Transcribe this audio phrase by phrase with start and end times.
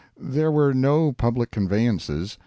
[0.19, 2.39] There were no public conveyances.